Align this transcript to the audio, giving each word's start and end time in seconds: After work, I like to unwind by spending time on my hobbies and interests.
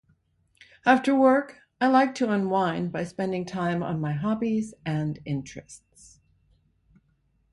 After 0.83 1.13
work, 1.13 1.59
I 1.79 1.85
like 1.85 2.15
to 2.15 2.31
unwind 2.31 2.91
by 2.91 3.03
spending 3.03 3.45
time 3.45 3.83
on 3.83 4.01
my 4.01 4.13
hobbies 4.13 4.73
and 4.83 5.19
interests. 5.25 6.17